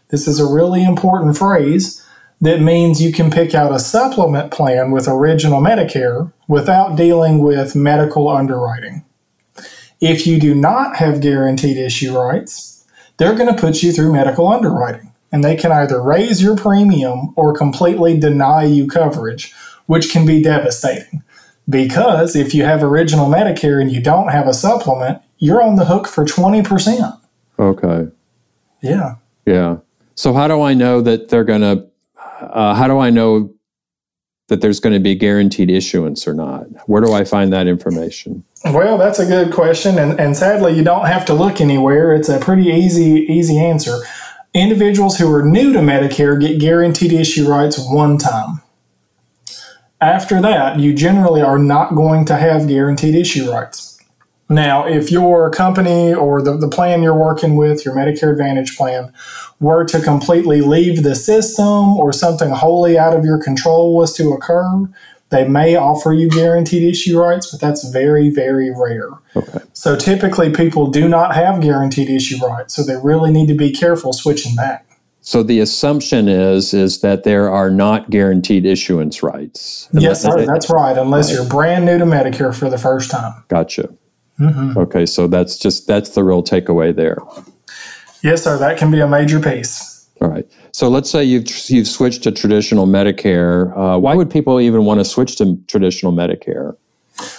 This 0.09 0.27
is 0.27 0.39
a 0.39 0.45
really 0.51 0.83
important 0.83 1.37
phrase 1.37 2.05
that 2.41 2.61
means 2.61 3.01
you 3.01 3.11
can 3.11 3.31
pick 3.31 3.55
out 3.55 3.73
a 3.73 3.79
supplement 3.79 4.51
plan 4.51 4.91
with 4.91 5.07
original 5.07 5.61
Medicare 5.61 6.31
without 6.47 6.95
dealing 6.95 7.39
with 7.39 7.75
medical 7.75 8.29
underwriting. 8.29 9.03
If 9.99 10.27
you 10.27 10.39
do 10.39 10.53
not 10.53 10.97
have 10.97 11.21
guaranteed 11.21 11.77
issue 11.77 12.15
rights, 12.15 12.85
they're 13.17 13.35
going 13.35 13.53
to 13.53 13.59
put 13.59 13.81
you 13.81 13.91
through 13.91 14.13
medical 14.13 14.47
underwriting, 14.47 15.11
and 15.31 15.43
they 15.43 15.55
can 15.55 15.71
either 15.71 16.01
raise 16.01 16.43
your 16.43 16.55
premium 16.55 17.33
or 17.35 17.57
completely 17.57 18.19
deny 18.19 18.65
you 18.65 18.87
coverage, 18.87 19.53
which 19.85 20.11
can 20.11 20.25
be 20.25 20.43
devastating. 20.43 21.23
Because 21.67 22.35
if 22.35 22.53
you 22.53 22.63
have 22.63 22.83
original 22.83 23.27
Medicare 23.27 23.81
and 23.81 23.91
you 23.91 24.01
don't 24.01 24.29
have 24.29 24.47
a 24.47 24.53
supplement, 24.53 25.21
you're 25.39 25.61
on 25.61 25.75
the 25.75 25.85
hook 25.85 26.07
for 26.07 26.23
20%. 26.25 27.19
Okay. 27.57 28.11
Yeah. 28.81 29.15
Yeah. 29.45 29.77
So, 30.15 30.33
how 30.33 30.47
do 30.47 30.61
I 30.61 30.73
know 30.73 31.01
that 31.01 31.29
they're 31.29 31.43
going 31.43 31.61
to 31.61 31.87
uh, 32.41 32.73
how 32.73 32.87
do 32.87 32.99
I 32.99 33.09
know 33.09 33.53
that 34.47 34.61
there's 34.61 34.79
going 34.79 34.93
to 34.93 34.99
be 34.99 35.15
guaranteed 35.15 35.69
issuance 35.69 36.27
or 36.27 36.33
not? 36.33 36.65
Where 36.87 37.01
do 37.01 37.13
I 37.13 37.23
find 37.23 37.51
that 37.53 37.67
information? 37.67 38.43
Well, 38.63 38.97
that's 38.97 39.19
a 39.19 39.25
good 39.25 39.53
question, 39.53 39.97
and, 39.99 40.19
and 40.19 40.35
sadly, 40.35 40.73
you 40.75 40.83
don't 40.83 41.05
have 41.05 41.25
to 41.25 41.33
look 41.33 41.61
anywhere. 41.61 42.13
It's 42.13 42.29
a 42.29 42.39
pretty 42.39 42.69
easy 42.69 43.25
easy 43.29 43.57
answer. 43.57 43.99
Individuals 44.53 45.17
who 45.17 45.31
are 45.33 45.43
new 45.43 45.73
to 45.73 45.79
Medicare 45.79 46.39
get 46.39 46.59
guaranteed 46.59 47.11
issue 47.11 47.47
rights 47.47 47.77
one 47.77 48.17
time. 48.17 48.61
After 50.01 50.41
that, 50.41 50.79
you 50.79 50.93
generally 50.93 51.41
are 51.41 51.59
not 51.59 51.95
going 51.95 52.25
to 52.25 52.35
have 52.35 52.67
guaranteed 52.67 53.15
issue 53.15 53.51
rights. 53.51 53.99
Now, 54.47 54.85
if 54.85 55.11
your 55.11 55.49
company 55.49 56.13
or 56.13 56.41
the, 56.41 56.55
the 56.57 56.67
plan 56.67 57.01
you're 57.01 57.17
working 57.17 57.55
with, 57.55 57.83
your 57.83 57.95
Medicare 57.95 58.31
Advantage 58.31 58.77
plan, 58.77 59.11
were 59.59 59.85
to 59.85 59.99
completely 60.01 60.61
leave 60.61 61.01
the 61.01 61.15
system 61.15 61.97
or 61.97 62.13
something 62.13 62.51
wholly 62.51 62.97
out 62.97 63.15
of 63.15 63.25
your 63.25 63.41
control 63.41 63.95
was 63.95 64.13
to 64.17 64.31
occur, 64.31 64.87
they 65.29 65.47
may 65.47 65.75
offer 65.75 66.13
you 66.13 66.29
guaranteed 66.29 66.83
issue 66.83 67.19
rights, 67.19 67.49
but 67.49 67.59
that's 67.59 67.89
very, 67.89 68.29
very 68.29 68.69
rare. 68.69 69.09
Okay. 69.35 69.59
So 69.73 69.95
typically 69.95 70.51
people 70.51 70.91
do 70.91 71.09
not 71.09 71.33
have 71.33 71.61
guaranteed 71.61 72.09
issue 72.09 72.37
rights, 72.45 72.75
so 72.75 72.83
they 72.83 72.97
really 72.97 73.31
need 73.31 73.47
to 73.47 73.55
be 73.55 73.71
careful 73.71 74.13
switching 74.13 74.55
back. 74.55 74.85
So 75.25 75.41
the 75.41 75.59
assumption 75.59 76.29
is 76.29 76.71
is 76.71 77.01
that 77.01 77.23
there 77.23 77.49
are 77.49 77.71
not 77.71 78.11
guaranteed 78.11 78.63
issuance 78.63 79.23
rights. 79.23 79.89
Yes, 79.91 80.21
sir, 80.21 80.45
that's 80.45 80.69
right. 80.69 80.95
Unless 80.95 81.31
right. 81.31 81.39
you're 81.39 81.49
brand 81.49 81.85
new 81.85 81.97
to 81.97 82.05
Medicare 82.05 82.53
for 82.53 82.69
the 82.69 82.77
first 82.77 83.09
time. 83.09 83.43
Gotcha. 83.47 83.89
Mm-hmm. 84.39 84.77
Okay, 84.77 85.07
so 85.07 85.27
that's 85.27 85.57
just 85.57 85.87
that's 85.87 86.11
the 86.11 86.23
real 86.23 86.43
takeaway 86.43 86.95
there. 86.95 87.17
Yes, 88.21 88.43
sir. 88.43 88.59
That 88.59 88.77
can 88.77 88.91
be 88.91 88.99
a 88.99 89.07
major 89.07 89.39
piece. 89.39 90.07
All 90.21 90.29
right. 90.29 90.47
So 90.71 90.89
let's 90.89 91.09
say 91.09 91.23
you've 91.23 91.49
you've 91.69 91.87
switched 91.87 92.21
to 92.23 92.31
traditional 92.31 92.85
Medicare. 92.85 93.75
Uh, 93.75 93.97
why 93.97 94.13
would 94.13 94.29
people 94.29 94.61
even 94.61 94.85
want 94.85 94.99
to 94.99 95.05
switch 95.05 95.37
to 95.37 95.57
traditional 95.67 96.11
Medicare? 96.11 96.77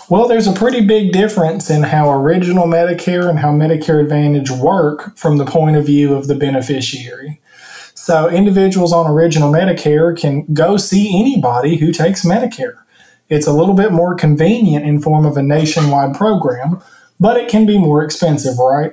Well, 0.08 0.26
there's 0.26 0.48
a 0.48 0.52
pretty 0.52 0.84
big 0.84 1.12
difference 1.12 1.70
in 1.70 1.84
how 1.84 2.10
original 2.10 2.66
Medicare 2.66 3.30
and 3.30 3.38
how 3.38 3.52
Medicare 3.52 4.00
Advantage 4.00 4.50
work 4.50 5.16
from 5.16 5.36
the 5.36 5.44
point 5.44 5.76
of 5.76 5.86
view 5.86 6.14
of 6.14 6.26
the 6.26 6.34
beneficiary. 6.34 7.40
So, 8.06 8.28
individuals 8.28 8.92
on 8.92 9.10
original 9.10 9.52
Medicare 9.52 10.16
can 10.16 10.46
go 10.54 10.76
see 10.76 11.18
anybody 11.18 11.76
who 11.76 11.90
takes 11.90 12.24
Medicare. 12.24 12.76
It's 13.28 13.48
a 13.48 13.52
little 13.52 13.74
bit 13.74 13.90
more 13.90 14.14
convenient 14.14 14.86
in 14.86 15.00
form 15.00 15.26
of 15.26 15.36
a 15.36 15.42
nationwide 15.42 16.14
program, 16.14 16.80
but 17.18 17.36
it 17.36 17.48
can 17.48 17.66
be 17.66 17.78
more 17.78 18.04
expensive, 18.04 18.60
right? 18.60 18.92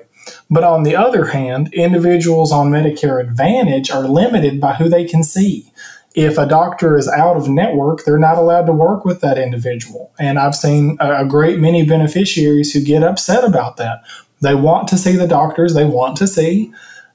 But 0.49 0.63
on 0.63 0.81
the 0.81 0.95
other 0.95 1.25
hand, 1.25 1.71
individuals 1.75 2.51
on 2.51 2.71
Medicare 2.71 3.21
Advantage 3.21 3.91
are 3.91 4.07
limited 4.07 4.59
by 4.59 4.73
who 4.73 4.89
they 4.89 5.05
can 5.05 5.23
see. 5.23 5.71
If 6.15 6.39
a 6.39 6.47
doctor 6.47 6.97
is 6.97 7.07
out 7.07 7.37
of 7.37 7.47
network, 7.47 8.05
they're 8.05 8.17
not 8.17 8.39
allowed 8.39 8.65
to 8.65 8.73
work 8.73 9.05
with 9.05 9.21
that 9.21 9.37
individual. 9.37 10.11
And 10.17 10.39
I've 10.39 10.55
seen 10.55 10.97
a 10.99 11.23
great 11.23 11.59
many 11.59 11.85
beneficiaries 11.85 12.73
who 12.73 12.81
get 12.81 13.03
upset 13.03 13.43
about 13.43 13.77
that. 13.77 14.01
They 14.41 14.55
want 14.55 14.87
to 14.87 14.97
see 14.97 15.15
the 15.15 15.27
doctors 15.27 15.75
they 15.75 15.85
want 15.85 16.17
to 16.17 16.25
see, 16.25 16.73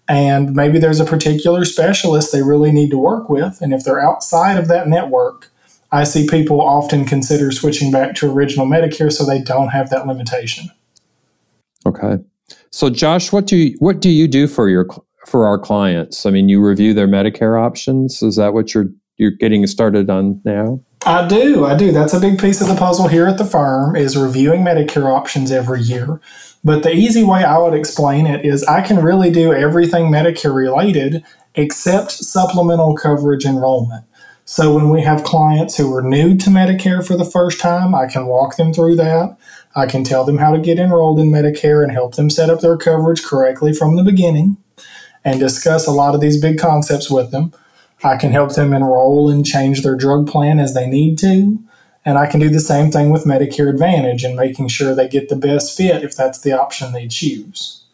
and 0.09 0.55
maybe 0.55 0.79
there's 0.79 1.01
a 1.01 1.05
particular 1.05 1.65
specialist 1.65 2.33
they 2.33 2.43
really 2.43 2.73
need 2.73 2.91
to 2.91 2.99
work 2.99 3.29
with. 3.29 3.61
And 3.61 3.75
if 3.75 3.85
they're 3.85 4.01
outside 4.01 4.57
of 4.57 4.67
that 4.69 4.89
network, 4.89 5.51
I 5.93 6.05
see 6.05 6.27
people 6.27 6.61
often 6.61 7.05
consider 7.05 7.53
switching 7.53 7.91
back 7.91 8.15
to 8.17 8.31
original 8.31 8.67
Medicare 8.67 9.13
so 9.13 9.25
they 9.25 9.41
don't 9.41 9.69
have 9.69 9.91
that 9.91 10.07
limitation. 10.07 10.71
Okay. 11.87 12.19
So, 12.71 12.91
Josh, 12.91 13.33
what 13.33 13.47
do 13.47 13.57
you 13.57 13.77
what 13.79 14.01
do 14.01 14.11
you 14.11 14.29
do 14.29 14.47
for 14.47 14.69
your 14.69 14.87
for 15.27 15.47
our 15.47 15.59
clients? 15.59 16.27
I 16.27 16.31
mean, 16.31 16.49
you 16.49 16.65
review 16.65 16.95
their 16.95 17.09
Medicare 17.09 17.61
options. 17.61 18.23
Is 18.23 18.37
that 18.37 18.53
what 18.55 18.75
you're 18.75 18.89
you're 19.17 19.31
getting 19.31 19.67
started 19.67 20.11
on 20.11 20.41
now? 20.45 20.81
I 21.07 21.27
do. 21.27 21.65
I 21.65 21.77
do. 21.77 21.93
That's 21.93 22.13
a 22.13 22.21
big 22.21 22.39
piece 22.39 22.61
of 22.61 22.69
the 22.69 22.75
puzzle 22.75 23.09
here 23.09 23.27
at 23.27 23.39
the 23.39 23.45
firm 23.45 23.97
is 23.97 24.17
reviewing 24.17 24.63
Medicare 24.63 25.13
options 25.13 25.51
every 25.51 25.81
year. 25.81 26.21
But 26.65 26.83
the 26.83 26.93
easy 26.93 27.23
way 27.23 27.45
I 27.45 27.59
would 27.59 27.75
explain 27.75 28.27
it 28.27 28.45
is 28.45 28.65
I 28.65 28.83
can 28.83 29.03
really 29.03 29.31
do 29.31 29.53
everything 29.53 30.07
Medicare 30.07 30.55
related 30.55 31.25
except 31.55 32.11
supplemental 32.13 32.97
coverage 32.97 33.45
enrollment. 33.45 34.05
So 34.45 34.75
when 34.75 34.89
we 34.89 35.03
have 35.03 35.25
clients 35.25 35.77
who 35.77 35.95
are 35.95 36.03
new 36.03 36.37
to 36.37 36.51
Medicare 36.51 37.07
for 37.07 37.17
the 37.17 37.25
first 37.25 37.61
time, 37.61 37.95
I 37.95 38.07
can 38.07 38.27
walk 38.27 38.57
them 38.57 38.73
through 38.73 38.97
that. 38.97 39.37
I 39.77 39.87
can 39.87 40.05
tell 40.05 40.25
them 40.25 40.39
how 40.39 40.53
to 40.53 40.59
get 40.59 40.79
enrolled 40.79 41.21
in 41.21 41.31
Medicare 41.31 41.83
and 41.83 41.93
help 41.93 42.17
them 42.17 42.31
set 42.31 42.51
up 42.51 42.61
their 42.61 42.77
coverage 42.77 43.23
correctly 43.23 43.73
from 43.73 43.97
the 43.97 44.03
beginning 44.03 44.57
and 45.25 45.39
discuss 45.39 45.87
a 45.87 45.93
lot 45.93 46.15
of 46.15 46.21
these 46.21 46.41
big 46.41 46.59
concepts 46.59 47.11
with 47.11 47.31
them. 47.31 47.53
I 48.05 48.17
can 48.17 48.33
help 48.33 48.55
them 48.55 48.73
enroll 48.73 49.29
and 49.29 49.45
change 49.45 49.83
their 49.83 49.97
drug 49.97 50.29
plan 50.29 50.59
as 50.61 50.75
they 50.75 50.87
need 50.87 51.19
to. 51.19 51.59
And 52.05 52.17
I 52.17 52.27
can 52.27 52.41
do 52.41 52.49
the 52.49 52.61
same 52.61 52.91
thing 52.91 53.11
with 53.11 53.25
Medicare 53.25 53.69
Advantage 53.69 54.25
and 54.25 54.37
making 54.37 54.69
sure 54.69 54.95
they 54.95 55.09
get 55.09 55.29
the 55.29 55.37
best 55.37 55.77
fit 55.77 56.03
if 56.03 56.17
that's 56.17 56.41
the 56.41 56.53
option 56.53 56.93
they 56.93 57.09
choose. 57.09 57.85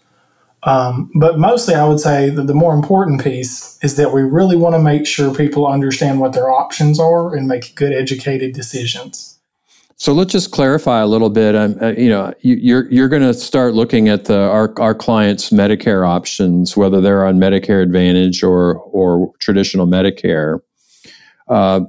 Um, 0.63 1.11
but 1.15 1.39
mostly, 1.39 1.75
I 1.75 1.87
would 1.87 2.01
say 2.01 2.31
that 2.31 2.47
the 2.47 2.55
more 2.55 2.75
important 2.75 3.23
piece 3.23 3.79
is 3.83 3.97
that 3.97 4.13
we 4.13 4.23
really 4.23 4.57
want 4.57 4.75
to 4.75 4.79
make 4.79 5.07
sure 5.07 5.35
people 5.35 5.67
understand 5.67 6.21
what 6.21 6.33
their 6.33 6.51
options 6.51 6.99
are 6.99 7.35
and 7.35 7.47
make 7.47 7.75
good, 7.75 7.93
educated 7.93 8.55
decisions. 8.55 9.34
So 10.05 10.13
let's 10.13 10.33
just 10.33 10.51
clarify 10.51 11.01
a 11.01 11.07
little 11.07 11.31
bit. 11.31 11.57
Um, 11.57 11.79
uh, 11.81 11.93
you 11.93 12.11
know, 12.11 12.35
you, 12.41 12.57
you're 12.57 12.93
you're 12.93 13.09
going 13.09 13.23
to 13.23 13.33
start 13.33 13.73
looking 13.73 14.11
at 14.11 14.27
the 14.27 14.39
our 14.39 14.79
our 14.79 14.95
clients' 14.95 15.49
Medicare 15.49 16.07
options, 16.07 16.77
whether 16.77 17.01
they're 17.01 17.25
on 17.25 17.39
Medicare 17.39 17.83
Advantage 17.83 18.43
or 18.43 18.77
or 18.81 19.33
traditional 19.39 19.87
Medicare. 19.87 20.61
Uh, 21.49 21.87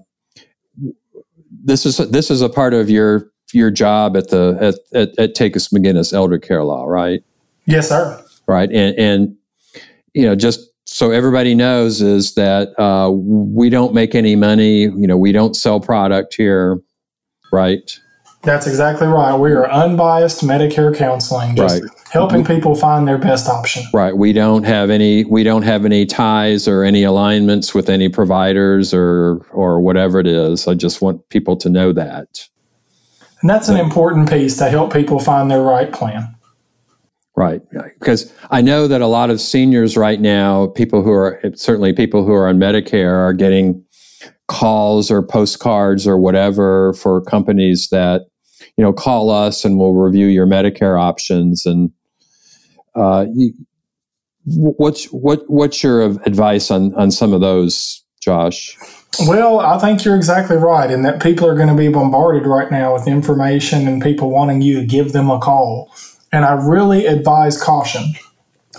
this 1.51 1.85
is 1.85 1.97
this 1.97 2.31
is 2.31 2.41
a 2.41 2.47
part 2.47 2.73
of 2.73 2.89
your 2.89 3.29
your 3.51 3.69
job 3.69 4.15
at 4.15 4.29
the 4.29 4.57
at 4.61 4.97
at, 4.97 5.19
at 5.19 5.35
Takacs 5.35 5.73
McGinnis 5.73 6.13
Elder 6.13 6.39
Care 6.39 6.63
Law, 6.63 6.85
right? 6.85 7.21
Yes, 7.65 7.89
sir. 7.89 8.25
Right, 8.47 8.71
and 8.71 8.97
and 8.97 9.35
you 10.13 10.25
know 10.25 10.35
just 10.37 10.61
so 10.85 11.11
everybody 11.11 11.53
knows 11.53 12.01
is 12.01 12.35
that 12.35 12.79
uh, 12.79 13.11
we 13.11 13.69
don't 13.69 13.93
make 13.93 14.15
any 14.15 14.37
money. 14.37 14.83
You 14.83 15.05
know, 15.05 15.17
we 15.17 15.33
don't 15.33 15.53
sell 15.53 15.81
product 15.81 16.33
here 16.33 16.79
right? 17.51 17.99
That's 18.45 18.67
exactly 18.67 19.07
right. 19.07 19.35
We 19.35 19.51
are 19.53 19.69
unbiased 19.69 20.41
Medicare 20.41 20.95
counseling, 20.95 21.55
just 21.55 21.81
right. 21.81 21.91
helping 22.11 22.45
people 22.45 22.75
find 22.75 23.07
their 23.07 23.17
best 23.17 23.47
option. 23.47 23.83
Right. 23.91 24.15
We 24.15 24.33
don't 24.33 24.63
have 24.63 24.91
any 24.91 25.25
we 25.25 25.43
don't 25.43 25.63
have 25.63 25.83
any 25.83 26.05
ties 26.05 26.67
or 26.67 26.83
any 26.83 27.03
alignments 27.03 27.73
with 27.73 27.89
any 27.89 28.07
providers 28.07 28.93
or 28.93 29.37
or 29.51 29.81
whatever 29.81 30.19
it 30.19 30.27
is. 30.27 30.67
I 30.67 30.75
just 30.75 31.01
want 31.01 31.27
people 31.29 31.57
to 31.57 31.69
know 31.69 31.91
that. 31.93 32.47
And 33.41 33.49
that's 33.49 33.67
an 33.67 33.77
important 33.77 34.29
piece 34.29 34.57
to 34.57 34.69
help 34.69 34.93
people 34.93 35.19
find 35.19 35.49
their 35.49 35.61
right 35.61 35.91
plan. 35.91 36.35
Right. 37.35 37.61
Because 37.99 38.31
I 38.49 38.61
know 38.61 38.87
that 38.87 39.01
a 39.01 39.07
lot 39.07 39.29
of 39.29 39.41
seniors 39.41 39.97
right 39.97 40.21
now, 40.21 40.67
people 40.67 41.03
who 41.03 41.11
are 41.11 41.41
certainly 41.55 41.93
people 41.93 42.23
who 42.23 42.31
are 42.31 42.47
on 42.47 42.57
Medicare 42.57 43.13
are 43.13 43.33
getting 43.33 43.83
calls 44.47 45.11
or 45.11 45.21
postcards 45.21 46.07
or 46.07 46.17
whatever 46.17 46.93
for 46.93 47.21
companies 47.21 47.89
that 47.89 48.27
you 48.77 48.83
know 48.83 48.93
call 48.93 49.29
us 49.29 49.65
and 49.65 49.77
we'll 49.77 49.93
review 49.93 50.27
your 50.27 50.45
Medicare 50.45 50.99
options 50.99 51.65
and 51.65 51.91
uh, 52.95 53.25
you, 53.33 53.53
what's 54.45 55.05
what 55.05 55.43
what's 55.49 55.83
your 55.83 56.01
advice 56.01 56.71
on 56.71 56.93
on 56.95 57.11
some 57.11 57.33
of 57.33 57.41
those, 57.41 58.03
Josh? 58.21 58.77
Well, 59.27 59.59
I 59.59 59.79
think 59.79 60.03
you're 60.03 60.15
exactly 60.15 60.57
right 60.57 60.91
in 60.91 61.03
that 61.03 61.21
people 61.21 61.47
are 61.47 61.55
going 61.55 61.69
to 61.69 61.75
be 61.75 61.87
bombarded 61.87 62.45
right 62.45 62.69
now 62.69 62.93
with 62.93 63.07
information 63.07 63.87
and 63.87 64.01
people 64.01 64.29
wanting 64.29 64.61
you 64.61 64.79
to 64.81 64.85
give 64.85 65.13
them 65.13 65.29
a 65.29 65.39
call. 65.39 65.93
And 66.31 66.43
I 66.43 66.53
really 66.53 67.05
advise 67.05 67.61
caution. 67.61 68.13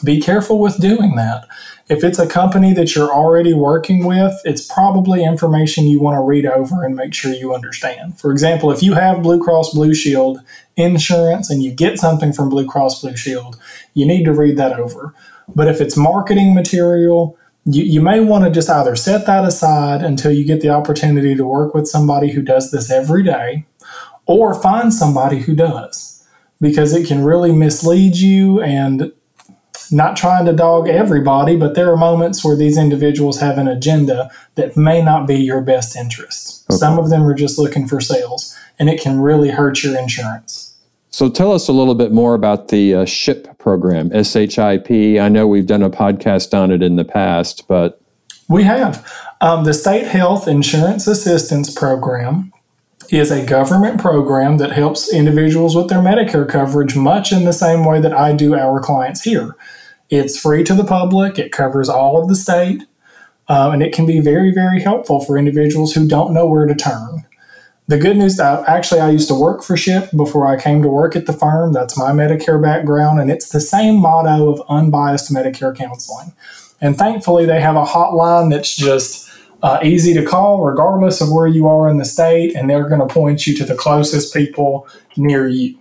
Be 0.04 0.20
careful 0.20 0.58
with 0.58 0.78
doing 0.78 1.16
that. 1.16 1.46
If 1.88 2.02
it's 2.02 2.18
a 2.18 2.26
company 2.26 2.72
that 2.74 2.96
you're 2.96 3.12
already 3.12 3.54
working 3.54 4.06
with, 4.06 4.34
it's 4.44 4.66
probably 4.66 5.24
information 5.24 5.86
you 5.86 6.00
want 6.00 6.16
to 6.16 6.20
read 6.20 6.44
over 6.44 6.84
and 6.84 6.96
make 6.96 7.14
sure 7.14 7.32
you 7.32 7.54
understand. 7.54 8.18
For 8.18 8.32
example, 8.32 8.72
if 8.72 8.82
you 8.82 8.94
have 8.94 9.22
Blue 9.22 9.40
Cross 9.42 9.74
Blue 9.74 9.94
Shield 9.94 10.38
insurance 10.76 11.48
and 11.48 11.62
you 11.62 11.70
get 11.70 11.98
something 11.98 12.32
from 12.32 12.48
Blue 12.48 12.66
Cross 12.66 13.02
Blue 13.02 13.16
Shield, 13.16 13.56
you 13.94 14.04
need 14.04 14.24
to 14.24 14.32
read 14.32 14.56
that 14.56 14.72
over. 14.80 15.14
But 15.54 15.68
if 15.68 15.80
it's 15.80 15.96
marketing 15.96 16.54
material, 16.54 17.38
you, 17.64 17.84
you 17.84 18.00
may 18.00 18.18
want 18.18 18.44
to 18.44 18.50
just 18.50 18.68
either 18.68 18.96
set 18.96 19.26
that 19.26 19.44
aside 19.44 20.02
until 20.02 20.32
you 20.32 20.44
get 20.44 20.62
the 20.62 20.70
opportunity 20.70 21.36
to 21.36 21.44
work 21.44 21.72
with 21.72 21.86
somebody 21.86 22.32
who 22.32 22.42
does 22.42 22.72
this 22.72 22.90
every 22.90 23.22
day 23.22 23.64
or 24.26 24.60
find 24.60 24.92
somebody 24.92 25.38
who 25.38 25.54
does 25.54 26.24
because 26.60 26.92
it 26.92 27.06
can 27.06 27.22
really 27.22 27.52
mislead 27.52 28.16
you 28.16 28.60
and 28.60 29.12
not 29.92 30.16
trying 30.16 30.44
to 30.46 30.52
dog 30.52 30.88
everybody, 30.88 31.56
but 31.56 31.74
there 31.74 31.90
are 31.92 31.96
moments 31.96 32.44
where 32.44 32.56
these 32.56 32.76
individuals 32.76 33.40
have 33.40 33.58
an 33.58 33.68
agenda 33.68 34.30
that 34.54 34.76
may 34.76 35.02
not 35.02 35.26
be 35.26 35.36
your 35.36 35.60
best 35.60 35.96
interest. 35.96 36.64
Okay. 36.70 36.78
Some 36.78 36.98
of 36.98 37.10
them 37.10 37.22
are 37.24 37.34
just 37.34 37.58
looking 37.58 37.86
for 37.86 38.00
sales, 38.00 38.56
and 38.78 38.88
it 38.88 39.00
can 39.00 39.20
really 39.20 39.50
hurt 39.50 39.82
your 39.82 39.98
insurance. 39.98 40.74
So 41.10 41.30
tell 41.30 41.52
us 41.52 41.68
a 41.68 41.72
little 41.72 41.94
bit 41.94 42.12
more 42.12 42.34
about 42.34 42.68
the 42.68 42.94
uh, 42.94 43.04
SHIP 43.04 43.58
program, 43.58 44.10
SHIP. 44.10 44.90
I 44.90 45.28
know 45.28 45.46
we've 45.46 45.66
done 45.66 45.82
a 45.82 45.90
podcast 45.90 46.56
on 46.56 46.70
it 46.70 46.82
in 46.82 46.96
the 46.96 47.04
past, 47.04 47.66
but. 47.68 48.00
We 48.48 48.62
have. 48.64 49.10
Um, 49.40 49.64
the 49.64 49.74
State 49.74 50.06
Health 50.06 50.46
Insurance 50.46 51.06
Assistance 51.06 51.72
Program 51.72 52.52
is 53.10 53.30
a 53.30 53.44
government 53.44 54.00
program 54.00 54.58
that 54.58 54.72
helps 54.72 55.12
individuals 55.12 55.76
with 55.76 55.88
their 55.88 55.98
Medicare 55.98 56.48
coverage 56.48 56.96
much 56.96 57.32
in 57.32 57.44
the 57.44 57.52
same 57.52 57.84
way 57.84 58.00
that 58.00 58.12
I 58.12 58.32
do 58.32 58.54
our 58.54 58.80
clients 58.80 59.22
here. 59.22 59.56
It's 60.10 60.38
free 60.38 60.64
to 60.64 60.74
the 60.74 60.84
public, 60.84 61.38
it 61.38 61.52
covers 61.52 61.88
all 61.88 62.20
of 62.20 62.28
the 62.28 62.36
state, 62.36 62.84
uh, 63.48 63.70
and 63.72 63.82
it 63.82 63.92
can 63.92 64.06
be 64.06 64.20
very, 64.20 64.52
very 64.52 64.80
helpful 64.80 65.20
for 65.20 65.38
individuals 65.38 65.94
who 65.94 66.06
don't 66.06 66.32
know 66.32 66.46
where 66.46 66.66
to 66.66 66.74
turn 66.74 67.26
the 67.88 67.98
good 67.98 68.16
news 68.16 68.36
that 68.36 68.68
actually 68.68 69.00
I 69.00 69.10
used 69.10 69.28
to 69.28 69.34
work 69.34 69.62
for 69.62 69.76
SHIP 69.76 70.10
before 70.16 70.46
I 70.46 70.60
came 70.60 70.82
to 70.82 70.88
work 70.88 71.14
at 71.14 71.26
the 71.26 71.32
firm. 71.32 71.72
That's 71.72 71.96
my 71.96 72.10
Medicare 72.10 72.60
background, 72.60 73.20
and 73.20 73.30
it's 73.30 73.50
the 73.50 73.60
same 73.60 73.96
motto 73.96 74.50
of 74.50 74.62
unbiased 74.68 75.32
Medicare 75.32 75.76
counseling. 75.76 76.32
And 76.80 76.98
thankfully, 76.98 77.46
they 77.46 77.60
have 77.60 77.76
a 77.76 77.84
hotline 77.84 78.50
that's 78.50 78.74
just 78.74 79.30
uh, 79.62 79.78
easy 79.82 80.14
to 80.14 80.24
call, 80.24 80.62
regardless 80.62 81.20
of 81.20 81.30
where 81.30 81.46
you 81.46 81.66
are 81.66 81.88
in 81.88 81.96
the 81.98 82.04
state, 82.04 82.54
and 82.54 82.68
they're 82.68 82.88
going 82.88 83.00
to 83.00 83.12
point 83.12 83.46
you 83.46 83.56
to 83.56 83.64
the 83.64 83.74
closest 83.74 84.34
people 84.34 84.88
near 85.16 85.48
you. 85.48 85.78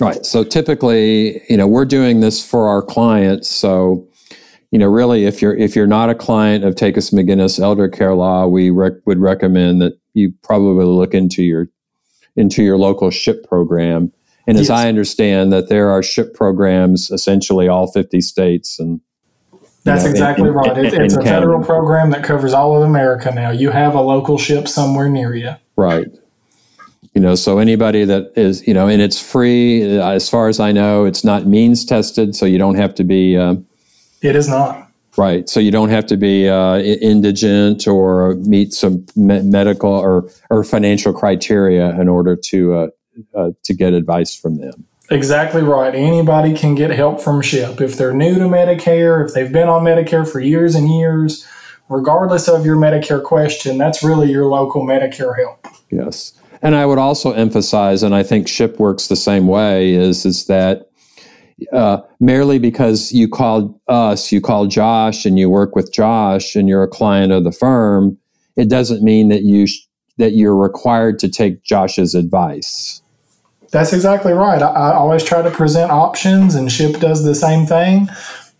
Right. 0.00 0.24
So 0.24 0.44
typically, 0.44 1.42
you 1.48 1.56
know, 1.56 1.66
we're 1.66 1.84
doing 1.84 2.20
this 2.20 2.44
for 2.44 2.68
our 2.68 2.82
clients. 2.82 3.48
So 3.48 4.08
you 4.70 4.78
know, 4.78 4.86
really, 4.86 5.24
if 5.24 5.40
you're 5.40 5.56
if 5.56 5.74
you're 5.74 5.86
not 5.86 6.10
a 6.10 6.14
client 6.14 6.64
of 6.64 6.74
Takacs 6.74 7.12
McGinnis 7.12 7.58
Elder 7.58 7.88
Care 7.88 8.14
Law, 8.14 8.46
we 8.46 8.70
rec- 8.70 9.06
would 9.06 9.18
recommend 9.18 9.80
that 9.80 9.98
you 10.12 10.32
probably 10.42 10.84
look 10.84 11.14
into 11.14 11.42
your 11.42 11.68
into 12.36 12.62
your 12.62 12.76
local 12.76 13.10
SHIP 13.10 13.48
program. 13.48 14.12
And 14.46 14.56
yes. 14.56 14.66
as 14.66 14.70
I 14.70 14.88
understand 14.88 15.52
that 15.52 15.68
there 15.68 15.90
are 15.90 16.02
SHIP 16.02 16.34
programs 16.34 17.10
essentially 17.10 17.66
all 17.66 17.90
50 17.90 18.20
states 18.20 18.78
and 18.78 19.00
that's 19.88 20.04
know, 20.04 20.10
exactly 20.10 20.50
right. 20.50 20.76
It, 20.78 20.94
it's 20.94 21.16
a 21.16 21.22
federal 21.22 21.64
program 21.64 22.10
that 22.10 22.22
covers 22.22 22.52
all 22.52 22.76
of 22.76 22.82
America 22.82 23.30
now. 23.32 23.50
You 23.50 23.70
have 23.70 23.94
a 23.94 24.00
local 24.00 24.38
SHIP 24.38 24.68
somewhere 24.68 25.08
near 25.08 25.34
you. 25.34 25.54
Right. 25.76 26.06
You 27.14 27.20
know, 27.20 27.34
so 27.34 27.58
anybody 27.58 28.04
that 28.04 28.32
is, 28.36 28.66
you 28.66 28.74
know, 28.74 28.86
and 28.86 29.02
it's 29.02 29.20
free. 29.20 29.98
As 29.98 30.28
far 30.28 30.48
as 30.48 30.60
I 30.60 30.72
know, 30.72 31.04
it's 31.04 31.24
not 31.24 31.46
means 31.46 31.84
tested, 31.84 32.36
so 32.36 32.46
you 32.46 32.58
don't 32.58 32.76
have 32.76 32.94
to 32.96 33.04
be 33.04 33.36
uh, 33.36 33.56
it 34.22 34.36
is 34.36 34.48
not. 34.48 34.90
Right. 35.16 35.48
So 35.48 35.58
you 35.58 35.72
don't 35.72 35.88
have 35.88 36.06
to 36.06 36.16
be 36.16 36.48
uh, 36.48 36.78
indigent 36.78 37.88
or 37.88 38.36
meet 38.36 38.72
some 38.72 39.04
me- 39.16 39.42
medical 39.42 39.90
or, 39.90 40.30
or 40.48 40.62
financial 40.62 41.12
criteria 41.12 41.90
in 42.00 42.08
order 42.08 42.36
to 42.36 42.74
uh, 42.74 42.88
uh, 43.34 43.50
to 43.64 43.74
get 43.74 43.94
advice 43.94 44.36
from 44.36 44.58
them. 44.58 44.86
Exactly 45.10 45.62
right. 45.62 45.94
Anybody 45.94 46.54
can 46.54 46.74
get 46.74 46.90
help 46.90 47.20
from 47.20 47.40
SHIP 47.40 47.80
if 47.80 47.96
they're 47.96 48.12
new 48.12 48.34
to 48.34 48.44
Medicare, 48.44 49.26
if 49.26 49.34
they've 49.34 49.52
been 49.52 49.68
on 49.68 49.82
Medicare 49.84 50.30
for 50.30 50.40
years 50.40 50.74
and 50.74 50.88
years. 50.88 51.46
Regardless 51.88 52.48
of 52.48 52.66
your 52.66 52.76
Medicare 52.76 53.22
question, 53.22 53.78
that's 53.78 54.02
really 54.02 54.30
your 54.30 54.44
local 54.46 54.84
Medicare 54.84 55.38
help. 55.38 55.66
Yes. 55.90 56.34
And 56.60 56.74
I 56.74 56.84
would 56.84 56.98
also 56.98 57.32
emphasize, 57.32 58.02
and 58.02 58.14
I 58.14 58.22
think 58.22 58.48
SHIP 58.48 58.78
works 58.78 59.08
the 59.08 59.16
same 59.16 59.46
way, 59.46 59.94
is 59.94 60.26
is 60.26 60.46
that 60.46 60.90
uh, 61.72 61.98
merely 62.20 62.58
because 62.58 63.12
you 63.12 63.28
called 63.28 63.80
us, 63.88 64.30
you 64.30 64.40
called 64.40 64.70
Josh, 64.70 65.24
and 65.24 65.38
you 65.38 65.48
work 65.48 65.74
with 65.74 65.92
Josh, 65.92 66.54
and 66.54 66.68
you're 66.68 66.82
a 66.82 66.88
client 66.88 67.32
of 67.32 67.44
the 67.44 67.52
firm, 67.52 68.18
it 68.56 68.68
doesn't 68.68 69.02
mean 69.02 69.28
that 69.28 69.42
you 69.42 69.66
sh- 69.66 69.86
that 70.18 70.32
you're 70.32 70.56
required 70.56 71.18
to 71.20 71.28
take 71.28 71.62
Josh's 71.62 72.14
advice. 72.14 73.02
That's 73.70 73.92
exactly 73.92 74.32
right. 74.32 74.62
I, 74.62 74.68
I 74.68 74.94
always 74.94 75.22
try 75.22 75.42
to 75.42 75.50
present 75.50 75.90
options, 75.90 76.54
and 76.54 76.70
SHIP 76.70 77.00
does 77.00 77.24
the 77.24 77.34
same 77.34 77.66
thing. 77.66 78.08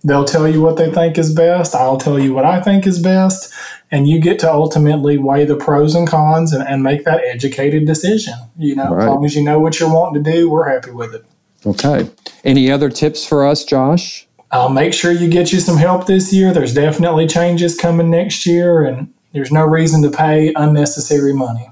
They'll 0.04 0.24
tell 0.24 0.46
you 0.46 0.62
what 0.62 0.76
they 0.76 0.92
think 0.92 1.18
is 1.18 1.34
best. 1.34 1.74
I'll 1.74 1.98
tell 1.98 2.18
you 2.18 2.32
what 2.32 2.44
I 2.44 2.60
think 2.60 2.86
is 2.86 3.00
best. 3.00 3.52
And 3.90 4.06
you 4.06 4.20
get 4.20 4.38
to 4.40 4.52
ultimately 4.52 5.18
weigh 5.18 5.44
the 5.44 5.56
pros 5.56 5.94
and 5.94 6.06
cons 6.06 6.52
and, 6.52 6.66
and 6.66 6.82
make 6.82 7.04
that 7.04 7.22
educated 7.24 7.86
decision. 7.86 8.34
You 8.58 8.76
know, 8.76 8.94
right. 8.94 9.02
as 9.02 9.08
long 9.08 9.24
as 9.24 9.34
you 9.34 9.42
know 9.42 9.58
what 9.58 9.80
you're 9.80 9.92
wanting 9.92 10.22
to 10.22 10.30
do, 10.30 10.50
we're 10.50 10.68
happy 10.68 10.90
with 10.90 11.14
it. 11.14 11.24
Okay. 11.66 12.08
Any 12.44 12.70
other 12.70 12.90
tips 12.90 13.26
for 13.26 13.46
us, 13.46 13.64
Josh? 13.64 14.28
I'll 14.50 14.68
make 14.68 14.94
sure 14.94 15.10
you 15.10 15.28
get 15.28 15.52
you 15.52 15.60
some 15.60 15.76
help 15.76 16.06
this 16.06 16.32
year. 16.32 16.52
There's 16.52 16.74
definitely 16.74 17.26
changes 17.26 17.76
coming 17.76 18.10
next 18.10 18.46
year, 18.46 18.84
and 18.84 19.12
there's 19.32 19.52
no 19.52 19.64
reason 19.64 20.02
to 20.02 20.10
pay 20.10 20.52
unnecessary 20.54 21.34
money. 21.34 21.70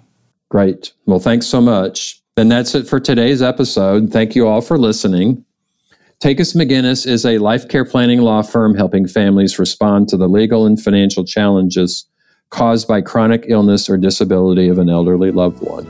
Great. 0.48 0.92
Well, 1.06 1.20
thanks 1.20 1.46
so 1.46 1.60
much. 1.60 2.20
And 2.38 2.50
that's 2.52 2.74
it 2.74 2.86
for 2.86 3.00
today's 3.00 3.40
episode. 3.40 4.12
Thank 4.12 4.34
you 4.34 4.46
all 4.46 4.60
for 4.60 4.76
listening. 4.76 5.42
Takacs 6.20 6.54
McGinnis 6.54 7.06
is 7.06 7.24
a 7.24 7.38
life 7.38 7.66
care 7.68 7.84
planning 7.84 8.20
law 8.20 8.42
firm 8.42 8.74
helping 8.74 9.08
families 9.08 9.58
respond 9.58 10.08
to 10.08 10.18
the 10.18 10.28
legal 10.28 10.66
and 10.66 10.80
financial 10.80 11.24
challenges 11.24 12.06
caused 12.50 12.86
by 12.86 13.00
chronic 13.00 13.46
illness 13.48 13.88
or 13.88 13.96
disability 13.96 14.68
of 14.68 14.78
an 14.78 14.90
elderly 14.90 15.30
loved 15.30 15.62
one. 15.62 15.86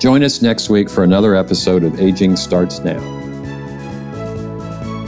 Join 0.00 0.22
us 0.22 0.40
next 0.40 0.70
week 0.70 0.88
for 0.88 1.04
another 1.04 1.34
episode 1.34 1.84
of 1.84 2.00
Aging 2.00 2.36
Starts 2.36 2.80
Now. 2.80 3.25